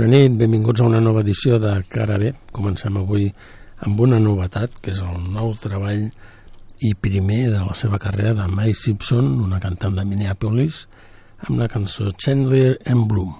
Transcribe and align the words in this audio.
Bona 0.00 0.16
nit, 0.16 0.32
benvinguts 0.32 0.80
a 0.80 0.86
una 0.88 0.98
nova 1.04 1.20
edició 1.20 1.58
de 1.60 1.74
Cara 1.92 2.14
B. 2.16 2.30
Comencem 2.56 2.94
avui 2.96 3.26
amb 3.84 3.98
una 4.00 4.16
novetat, 4.16 4.78
que 4.80 4.94
és 4.94 5.00
el 5.04 5.18
nou 5.34 5.50
treball 5.60 6.06
i 6.88 6.94
primer 6.96 7.42
de 7.52 7.58
la 7.60 7.74
seva 7.76 7.98
carrera 8.00 8.32
de 8.38 8.46
May 8.48 8.72
Simpson, 8.72 9.28
una 9.44 9.60
cantant 9.60 9.98
de 10.00 10.06
Minneapolis, 10.08 10.86
amb 11.44 11.60
la 11.60 11.68
cançó 11.68 12.08
Chandler 12.16 12.78
and 12.86 13.04
Bloom. 13.12 13.34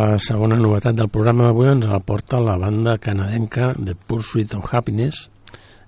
La 0.00 0.16
segona 0.16 0.56
novetat 0.56 0.96
del 0.96 1.10
programa 1.12 1.44
d'avui 1.44 1.68
ens 1.68 1.88
la 1.90 1.98
porta 2.00 2.38
la 2.40 2.54
banda 2.60 2.94
canadenca 3.06 3.66
de 3.76 3.92
Pursuit 3.94 4.54
of 4.56 4.72
Happiness. 4.72 5.26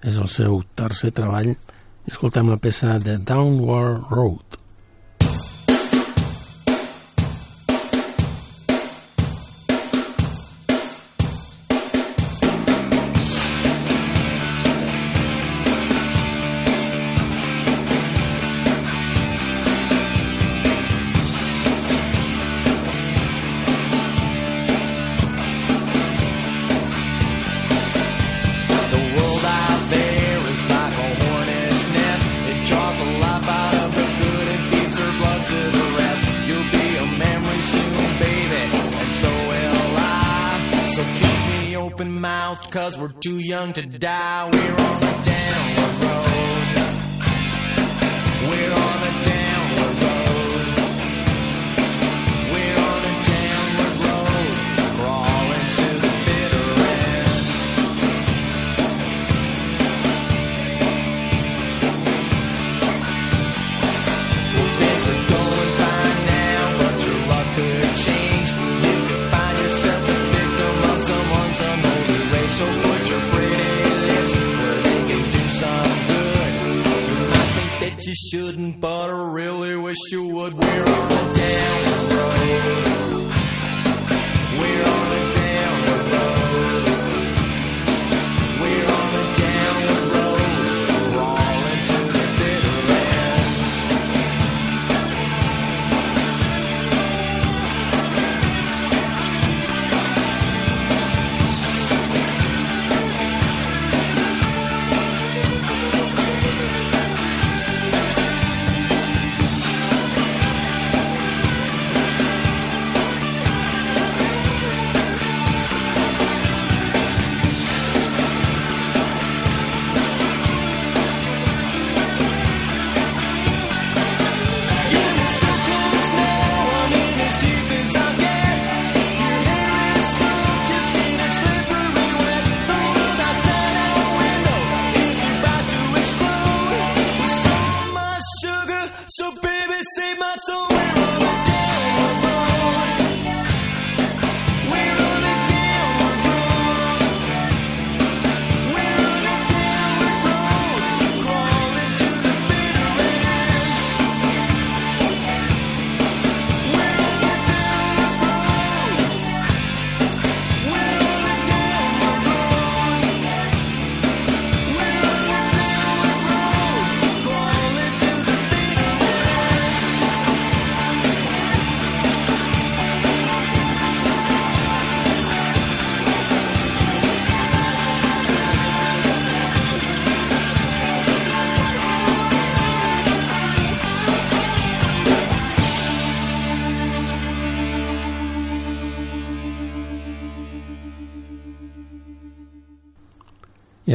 És 0.05 0.19
el 0.21 0.29
seu 0.29 0.59
tercer 0.77 1.15
treball. 1.17 1.55
Escoltem 2.11 2.51
la 2.53 2.59
peça 2.61 2.99
de 3.01 3.17
Downward 3.31 4.11
Road. 4.13 4.62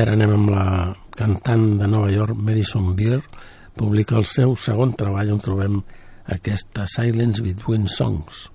Ara 0.08 0.16
anem 0.16 0.34
amb 0.38 0.52
la 0.54 0.66
cantant 1.20 1.66
de 1.82 1.88
Nova 1.92 2.08
York, 2.14 2.38
Madison 2.40 2.94
Beer, 2.96 3.20
publica 3.76 4.16
el 4.16 4.28
seu 4.30 4.54
segon 4.56 4.94
treball 4.96 5.34
on 5.34 5.42
trobem 5.44 5.82
aquesta 6.32 6.86
Silence 6.88 7.44
Between 7.44 7.90
Songs. 7.92 8.46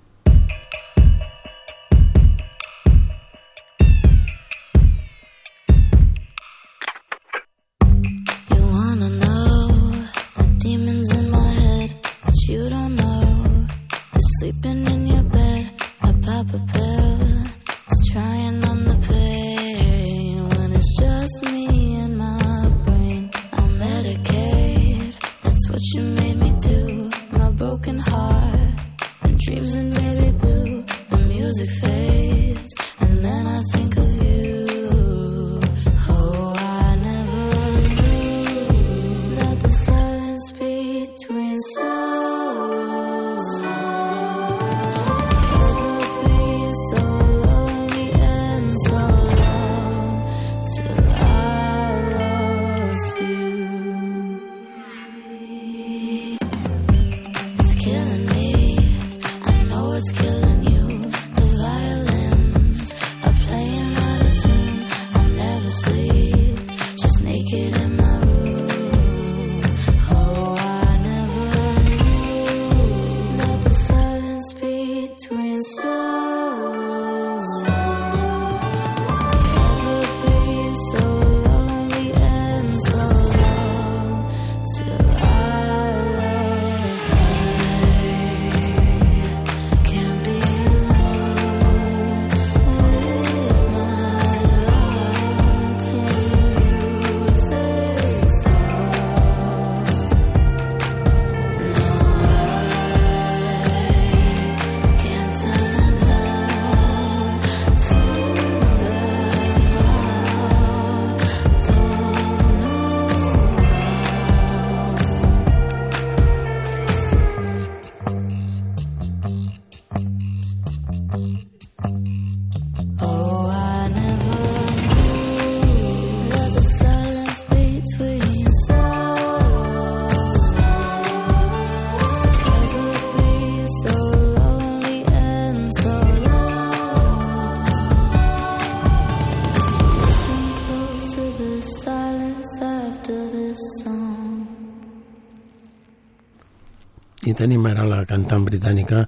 Tenim 147.43 147.65
ara 147.67 147.83
la 147.83 147.97
cantant 148.07 148.45
britànica 148.47 149.01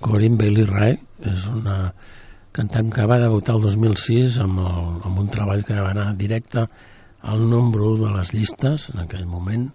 Corinne 0.00 0.38
Bailey 0.40 0.64
Rae, 0.64 0.94
és 1.28 1.42
una 1.50 1.74
cantant 2.56 2.88
que 2.88 3.04
va 3.04 3.18
debutar 3.20 3.58
el 3.58 3.66
2006 3.66 4.38
amb, 4.40 4.62
el, 4.64 4.86
amb 5.10 5.18
un 5.20 5.28
treball 5.28 5.60
que 5.68 5.76
va 5.76 5.90
anar 5.90 6.06
directe 6.16 6.62
al 7.28 7.44
nombre 7.50 7.84
1 7.90 8.06
de 8.06 8.14
les 8.14 8.32
llistes 8.32 8.86
en 8.94 9.02
aquell 9.04 9.26
moment 9.28 9.66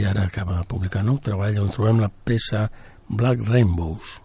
i 0.00 0.06
ara 0.08 0.24
acaba 0.30 0.62
de 0.62 0.64
publicar 0.70 1.04
nou 1.04 1.20
treball 1.20 1.60
on 1.60 1.68
trobem 1.76 2.00
la 2.00 2.08
peça 2.08 2.70
Black 3.10 3.44
Rainbows. 3.50 4.16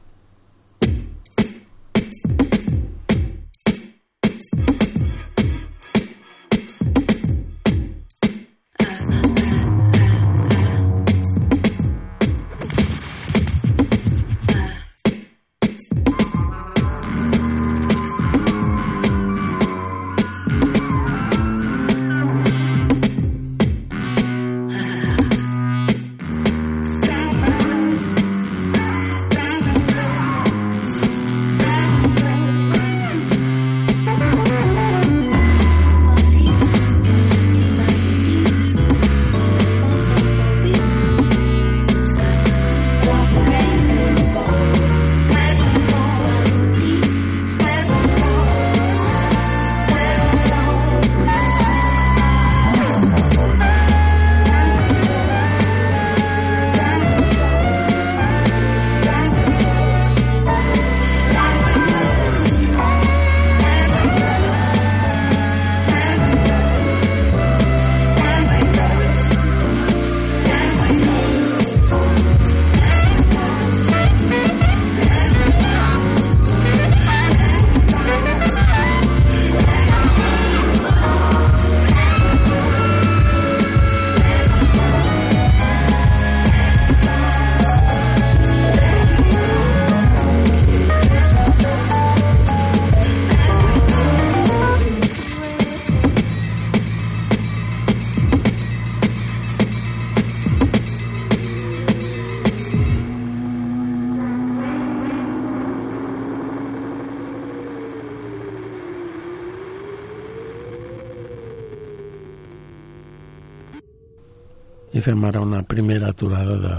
Fem 115.07 115.23
ara 115.23 115.39
una 115.39 115.61
primera 115.63 116.09
aturada 116.11 116.57
de 116.59 116.73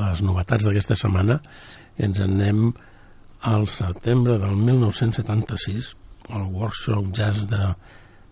les 0.00 0.22
novetats 0.24 0.64
d'aquesta 0.64 0.96
setmana 0.96 1.36
i 1.98 2.06
ens 2.06 2.22
en 2.24 2.32
anem 2.38 2.70
al 3.52 3.66
setembre 3.68 4.38
del 4.40 4.56
1976 4.56 5.90
al 6.38 6.48
workshop 6.56 7.12
jazz 7.12 7.44
de 7.50 7.74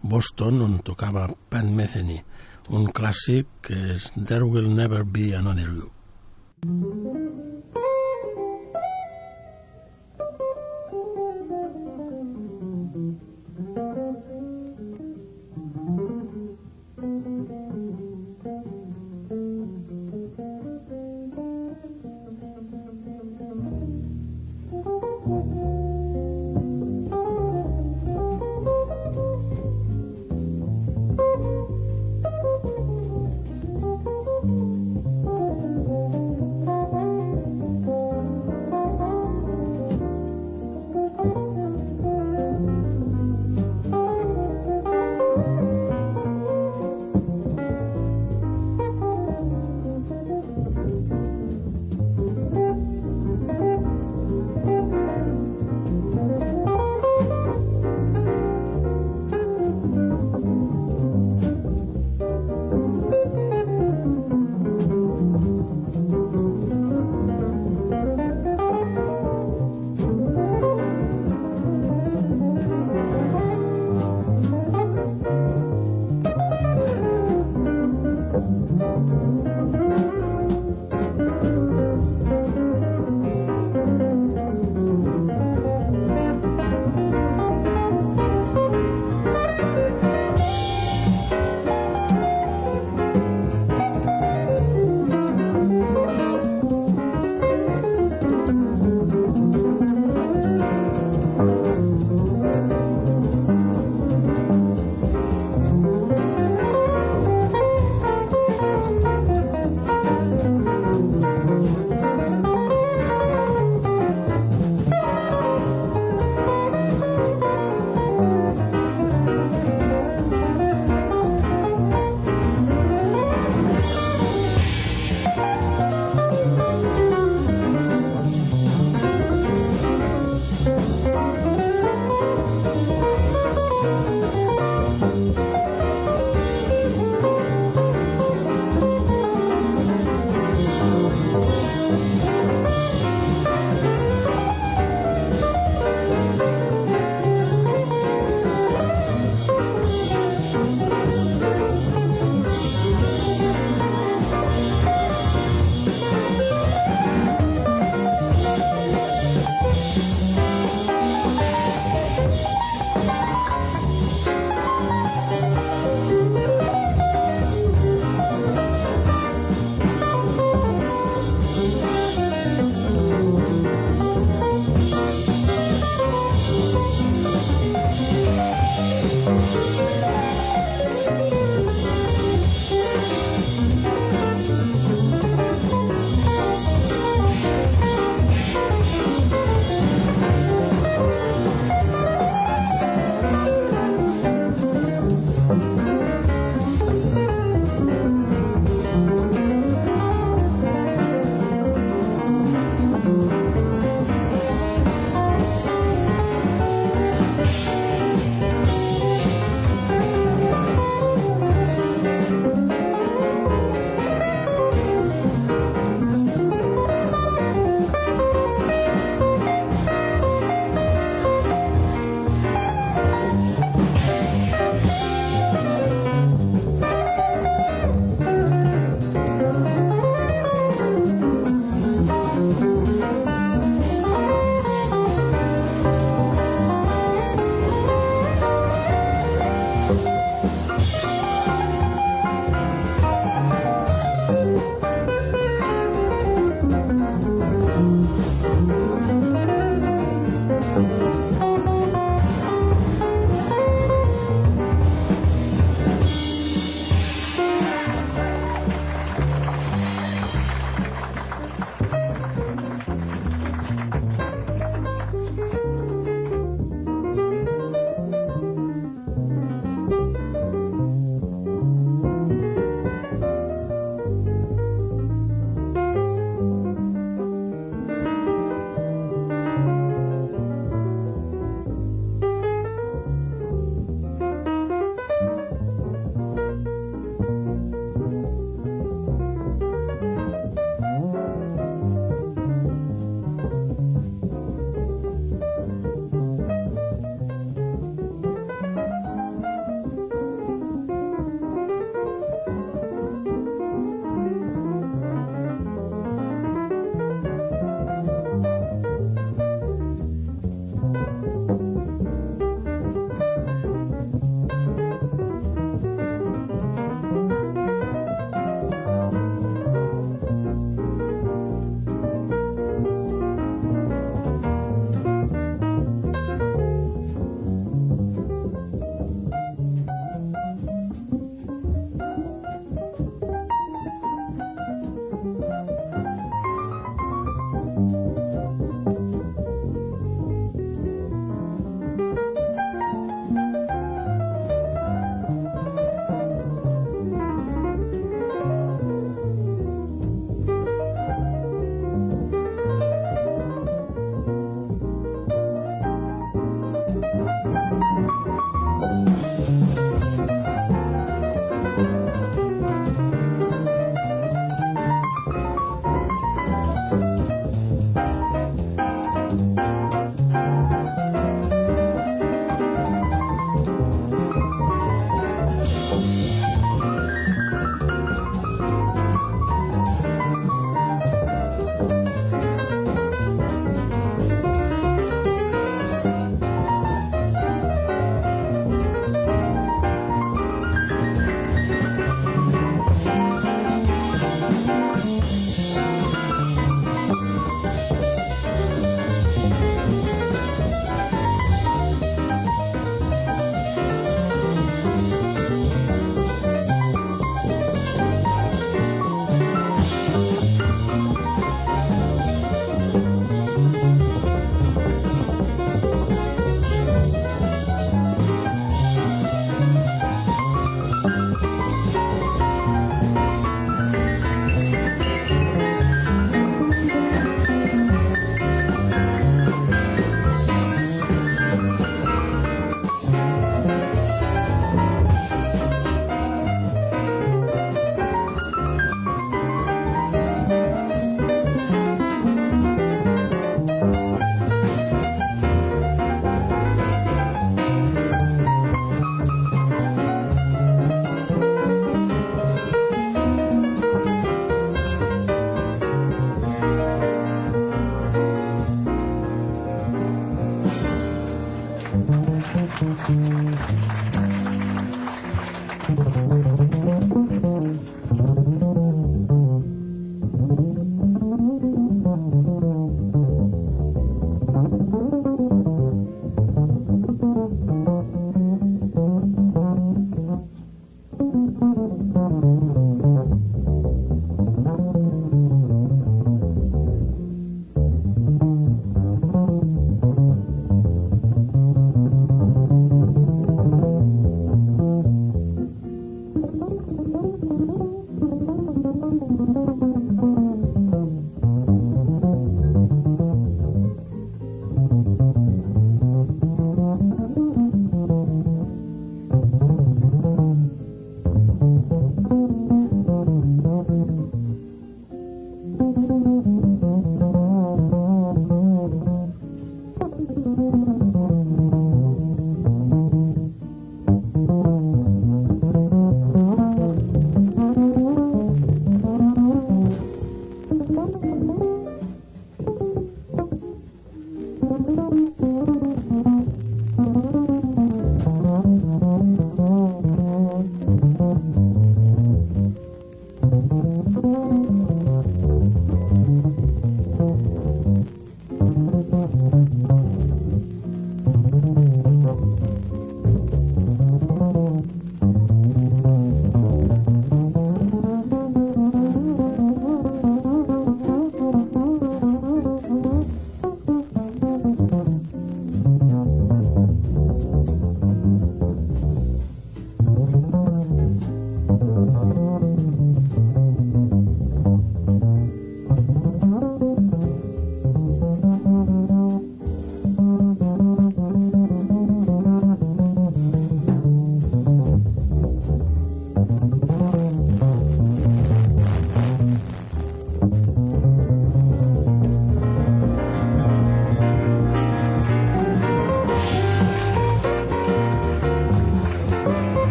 Boston, 0.00 0.62
on 0.64 0.78
tocava 0.84 1.28
Pat 1.52 1.68
Metheny, 1.68 2.16
un 2.72 2.88
clàssic 2.96 3.52
que 3.68 3.78
és 3.98 4.10
There 4.16 4.48
Will 4.48 4.72
Never 4.72 5.04
Be 5.04 5.32
Another 5.36 5.68
You. 5.68 5.90
Thank 6.64 7.83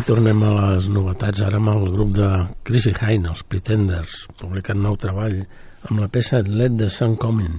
I 0.00 0.04
tornem 0.06 0.38
a 0.48 0.50
les 0.56 0.86
novetats, 0.88 1.42
ara 1.44 1.58
amb 1.60 1.68
el 1.74 1.82
grup 1.92 2.14
de 2.16 2.28
Chrissy 2.64 2.94
Hine, 2.94 3.34
els 3.34 3.42
Pretenders, 3.44 4.14
publicant 4.40 4.80
nou 4.80 4.96
treball 4.96 5.34
amb 5.42 6.00
la 6.00 6.08
peça 6.08 6.40
Let 6.46 6.78
the 6.80 6.88
Sun 6.88 7.18
Come 7.20 7.44
In. 7.44 7.58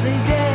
every 0.00 0.22
day. 0.26 0.47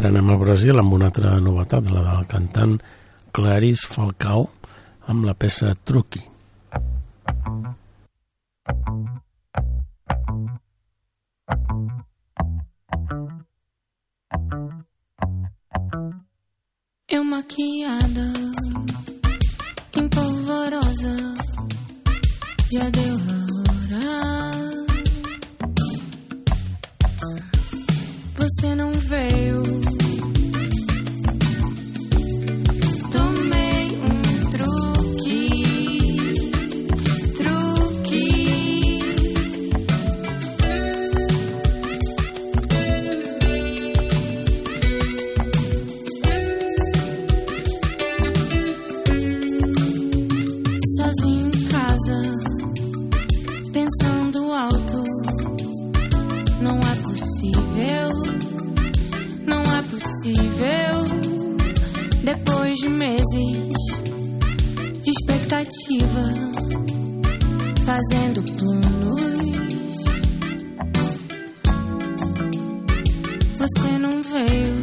ara 0.00 0.08
anem 0.08 0.30
al 0.32 0.38
Brasil 0.40 0.78
amb 0.80 0.94
una 0.96 1.10
altra 1.10 1.34
novetat, 1.44 1.88
la 1.92 2.00
del 2.06 2.26
cantant 2.30 2.78
Clarice 3.36 3.88
Falcao 3.92 4.46
amb 5.12 5.26
la 5.28 5.34
peça 5.34 5.74
Truqui. 5.84 6.22
Eu 17.08 17.24
maquiada, 17.24 18.28
empolvorosa, 20.00 21.16
já 22.72 22.88
deu 22.88 23.16
a 23.36 23.40
hora. 23.52 24.50
Você 28.38 28.74
não 28.74 28.92
veio. 28.92 29.59
de 62.80 62.88
meses 62.88 63.68
de 65.02 65.10
expectativa, 65.10 66.24
fazendo 67.84 68.42
planos. 68.56 69.40
Você 73.58 73.98
não 73.98 74.22
veio. 74.22 74.79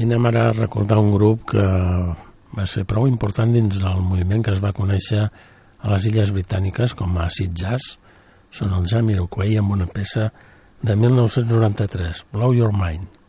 I 0.00 0.06
anem 0.06 0.26
ara 0.30 0.46
a 0.48 0.52
recordar 0.56 0.96
un 0.96 1.10
grup 1.12 1.42
que 1.52 1.62
va 2.56 2.64
ser 2.64 2.86
prou 2.88 3.04
important 3.04 3.52
dins 3.52 3.82
del 3.82 4.00
moviment 4.00 4.40
que 4.46 4.54
es 4.54 4.62
va 4.64 4.72
conèixer 4.72 5.26
a 5.26 5.90
les 5.92 6.06
Illes 6.08 6.32
Britàniques 6.32 6.94
com 6.96 7.18
a 7.20 7.28
Sid 7.28 7.52
jazz. 7.52 7.98
Són 8.48 8.72
els 8.78 8.88
Jamiroquai 8.94 9.58
amb 9.60 9.76
una 9.76 9.90
peça 9.92 10.30
de 10.80 10.96
1993, 10.96 12.24
Blow 12.32 12.56
Your 12.56 12.72
Mind. 12.72 13.19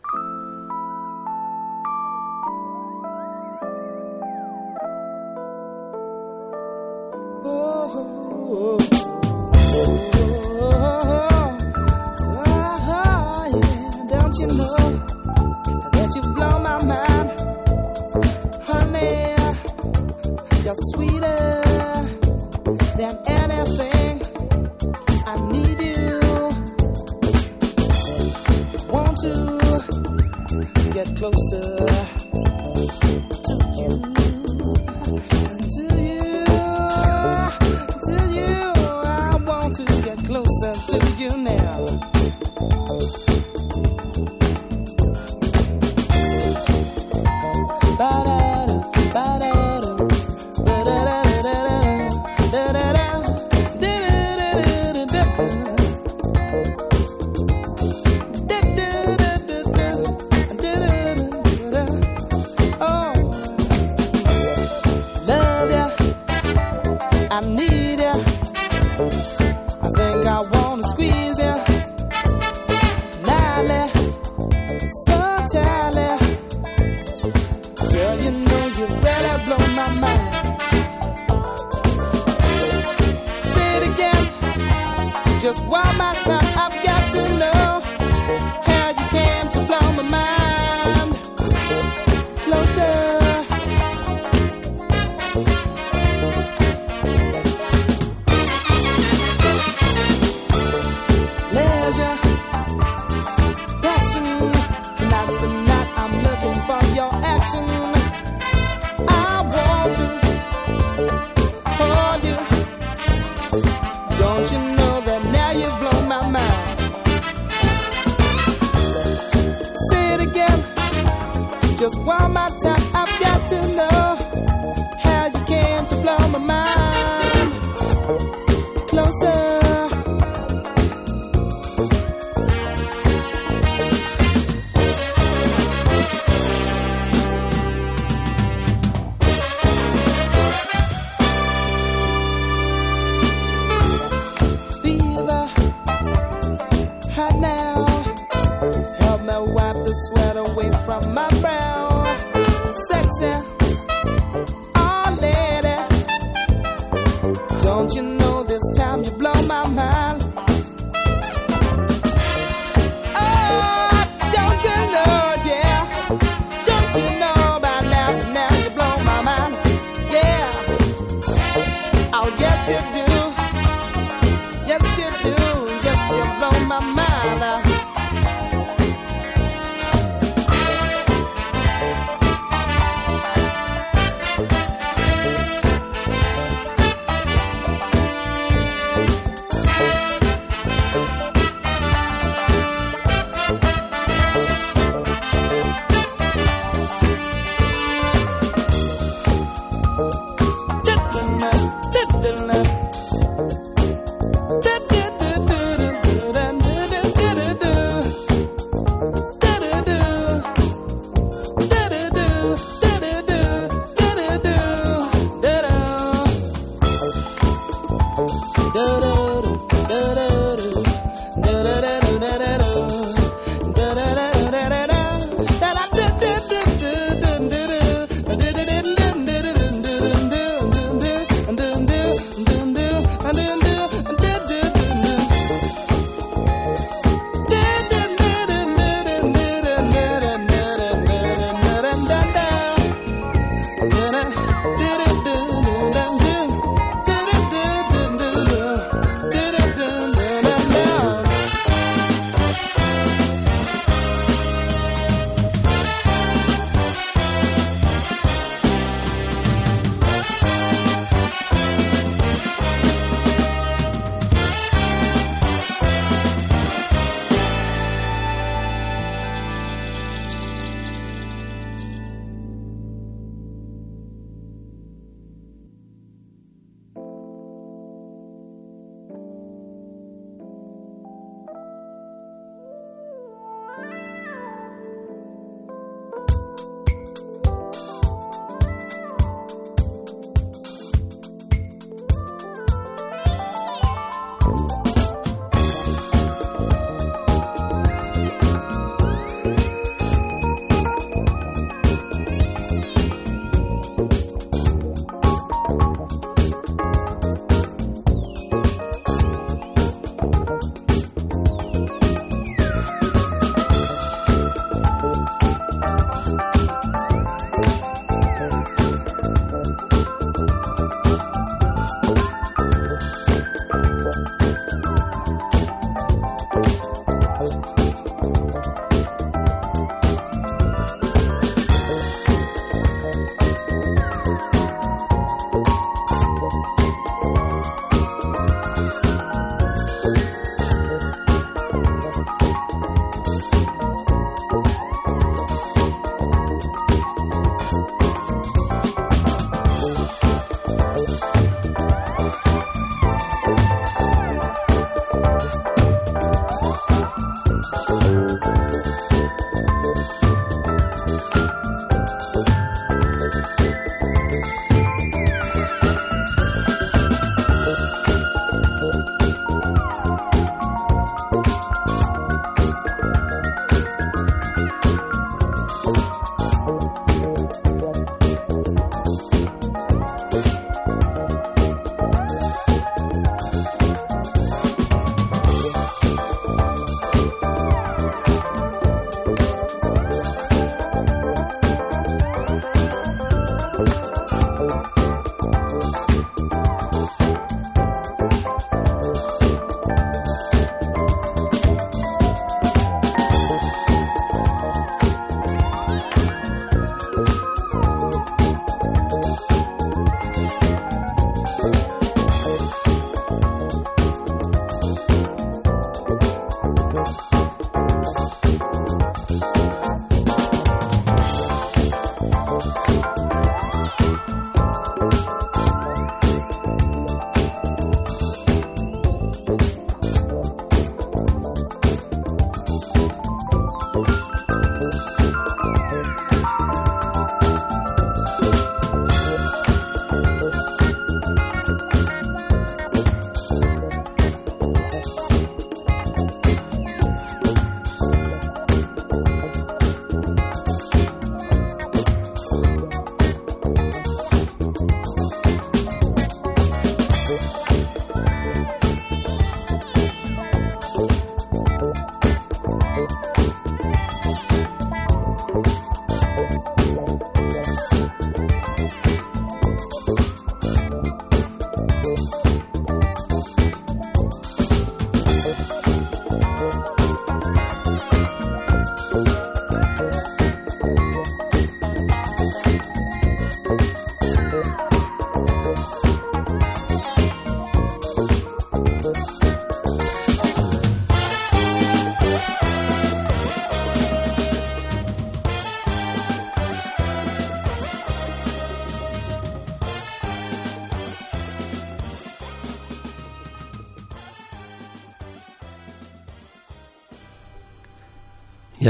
closer. 92.52 93.01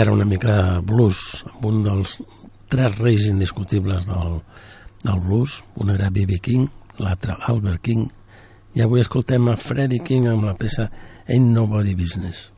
Ara 0.02 0.10
una 0.10 0.24
mica 0.26 0.80
blues, 0.82 1.44
amb 1.46 1.66
un 1.68 1.76
dels 1.84 2.16
tres 2.72 2.96
reis 2.98 3.28
indiscutibles 3.30 4.08
del, 4.08 4.40
del 5.04 5.20
blues. 5.22 5.60
Un 5.78 5.92
era 5.94 6.08
B.B. 6.10 6.40
King, 6.42 6.64
l'altre 6.98 7.36
Albert 7.46 7.84
King, 7.86 8.08
i 8.74 8.82
avui 8.82 9.04
escoltem 9.04 9.46
a 9.46 9.54
Freddie 9.54 10.02
King 10.02 10.26
amb 10.32 10.48
la 10.48 10.56
peça 10.58 10.88
Ain't 11.28 11.54
Nobody 11.54 11.94
Business. 11.94 12.48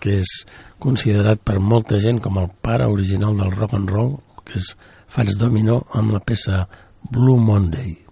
Que 0.00 0.20
és 0.22 0.32
considerat 0.82 1.42
per 1.42 1.58
molta 1.60 2.00
gent 2.02 2.22
com 2.24 2.40
el 2.42 2.50
pare 2.62 2.88
original 2.92 3.36
del 3.38 3.54
rock 3.56 3.76
and 3.78 3.92
roll, 3.92 4.16
que 4.46 4.60
és 4.60 4.72
Fats 5.06 5.38
Domino 5.40 5.82
amb 5.94 6.16
la 6.16 6.24
peça 6.24 6.66
Blue 7.10 7.38
Monday. 7.38 8.05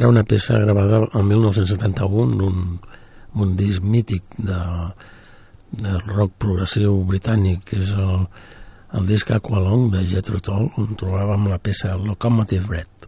era 0.00 0.08
una 0.08 0.24
peça 0.24 0.56
gravada 0.58 1.02
el 1.12 1.24
1971 1.24 2.32
en 2.32 2.40
un, 2.40 2.60
un 3.34 3.50
disc 3.56 3.84
mític 3.84 4.24
de, 4.38 4.60
de 5.76 5.92
rock 6.06 6.38
progressiu 6.40 7.02
britànic, 7.04 7.66
que 7.68 7.82
és 7.82 7.90
el, 8.00 8.24
el 8.96 9.10
disc 9.10 9.28
Aqualong 9.36 9.90
de 9.92 10.06
Jethro 10.08 10.40
Tull, 10.40 10.70
on 10.80 10.96
trobàvem 10.96 11.50
la 11.52 11.60
peça 11.60 11.98
Locomotive 12.00 12.72
Red. 12.72 12.99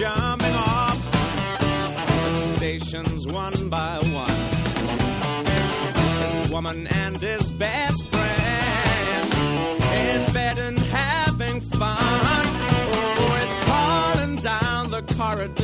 jumping 0.00 0.54
off 0.54 0.96
stations 2.56 3.28
one 3.28 3.68
by 3.68 3.98
one. 3.98 4.40
His 6.24 6.50
woman 6.50 6.86
and 6.86 7.20
his 7.20 7.50
best 7.50 8.08
friend 8.08 9.34
in 10.00 10.32
bed 10.32 10.58
and 10.58 10.78
having 10.78 11.60
fun. 11.60 11.98
Oh, 12.96 13.40
it's 13.42 13.54
falling 13.68 14.36
down 14.36 14.90
the 14.90 15.02
corridor. 15.18 15.59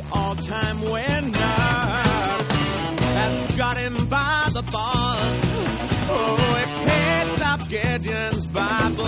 The 0.00 0.06
all-time 0.12 0.80
winner 0.82 1.30
has 3.16 3.56
got 3.56 3.76
him 3.76 3.94
by 4.08 4.48
the 4.52 4.62
balls. 4.70 5.40
Oh, 6.12 6.36
he 6.58 6.64
picks 6.86 7.42
up 7.42 7.68
Gideon's 7.68 8.46
Bible, 8.46 9.04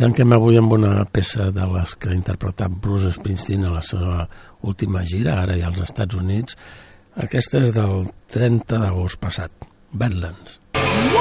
Tanquem 0.00 0.32
avui 0.32 0.56
amb 0.56 0.72
una 0.72 1.04
peça 1.12 1.50
de 1.52 1.66
les 1.74 1.92
que 2.00 2.10
ha 2.10 2.16
interpretat 2.16 2.72
Bruce 2.72 3.12
Springsteen 3.16 3.66
a 3.68 3.74
la 3.74 3.82
seva 3.84 4.24
última 4.64 5.04
gira, 5.04 5.40
ara 5.42 5.58
ja 5.60 5.68
als 5.68 5.82
Estats 5.84 6.16
Units. 6.16 6.56
Aquesta 7.20 7.60
és 7.60 7.74
del 7.76 8.06
30 8.32 8.80
d'agost 8.80 9.20
passat, 9.20 9.68
Badlands. 9.92 10.60
Lights 10.80 11.19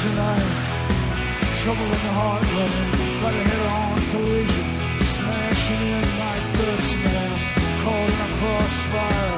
tonight. 0.00 0.48
Trouble 1.60 1.84
in 1.84 2.00
the 2.08 2.14
heart 2.16 2.42
running. 2.56 2.90
Got 3.20 3.34
a 3.36 3.42
head-on 3.48 3.96
collision. 4.12 4.66
Smashing 5.14 5.82
in 5.96 6.06
like 6.22 6.44
guts, 6.56 6.90
man. 7.04 7.32
Caught 7.84 8.08
in 8.12 8.20
a 8.26 8.30
crossfire. 8.40 9.36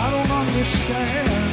I 0.00 0.06
don't 0.14 0.32
understand. 0.42 1.48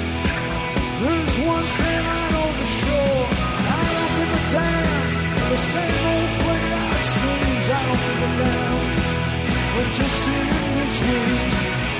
There's 1.03 1.35
one 1.53 1.67
thing 1.79 2.03
I 2.19 2.23
know 2.33 2.47
for 2.57 2.69
sure. 2.79 3.23
Right 3.67 3.95
up 4.03 4.13
in 4.23 4.29
the 4.35 4.43
town. 4.55 4.99
The 5.51 5.61
same 5.73 6.03
old 6.11 6.31
play 6.41 6.63
out 6.79 7.03
scenes. 7.17 7.65
I 7.75 7.81
don't 7.87 8.01
give 8.07 8.23
a 8.27 8.31
damn. 8.39 8.75
We're 9.75 9.93
just 9.99 10.15
sitting 10.23 10.73
in 10.81 10.89
dreams. 10.99 11.55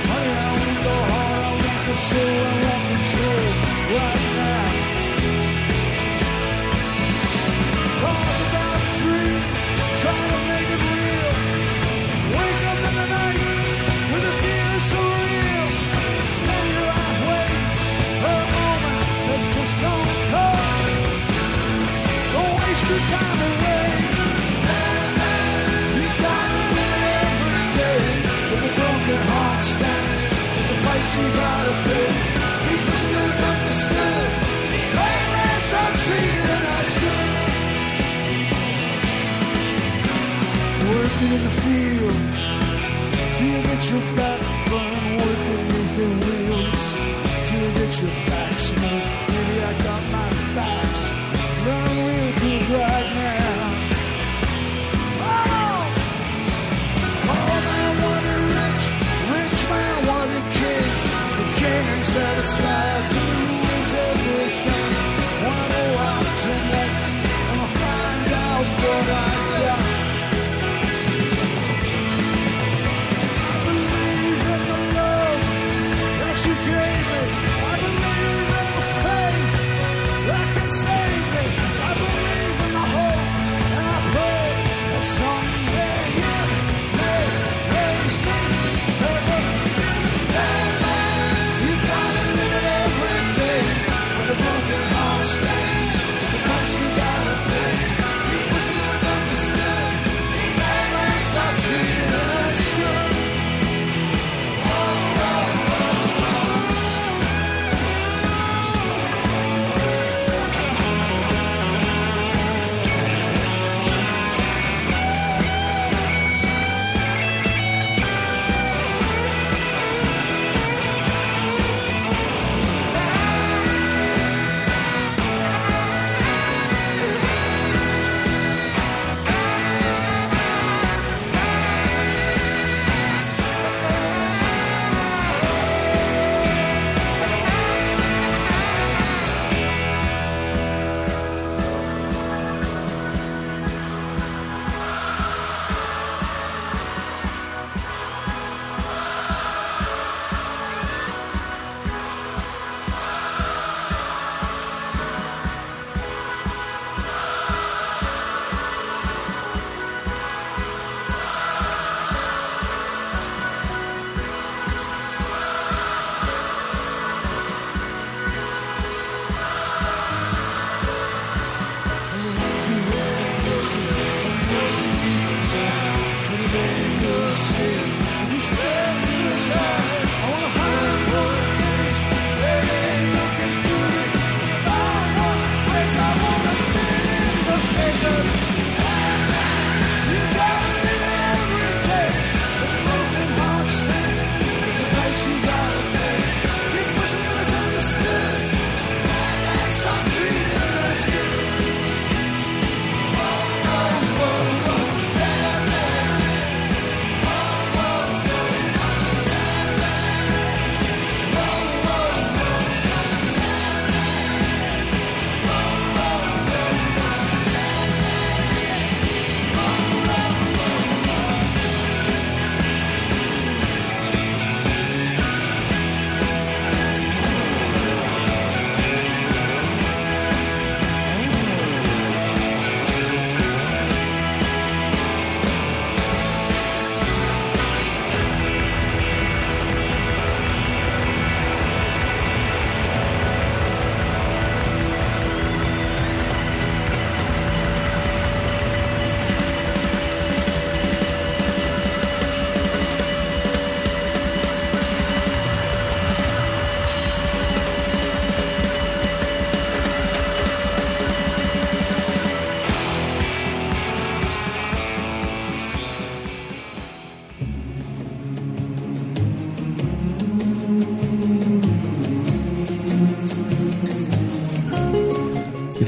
Honey, 0.08 0.34
I 0.40 0.50
want 0.56 0.80
the 0.88 0.98
heart. 1.12 1.40
I 1.44 1.52
want 1.64 1.82
the 1.88 1.96
soul. 2.08 2.38
I 2.48 2.54
want 2.64 2.84
control. 2.92 3.44
Right 3.92 4.37
time 23.06 23.27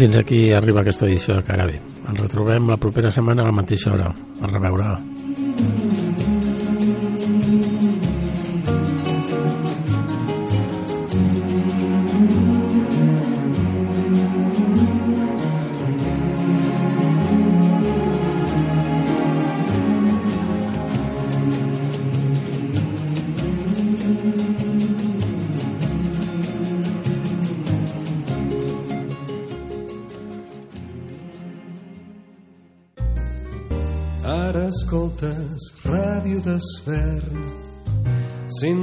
fins 0.00 0.16
aquí 0.16 0.48
arriba 0.56 0.80
aquesta 0.80 1.04
edició 1.04 1.34
de 1.36 1.44
Cara 1.44 1.66
B. 1.68 1.74
Ens 2.08 2.20
retrobem 2.22 2.70
la 2.72 2.78
propera 2.80 3.10
setmana 3.12 3.44
a 3.44 3.50
la 3.50 3.56
mateixa 3.58 3.92
hora. 3.92 4.08
A 4.40 4.48
reveure. 4.48 4.94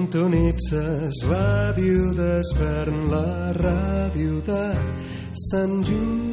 Sintonitzes 0.07 1.17
Ràdio 1.27 2.13
d'Esvern, 2.15 3.01
la 3.11 3.51
ràdio 3.59 4.39
de 4.47 4.63
Sant 5.49 5.83
Just 5.83 5.91
90. 5.91 6.26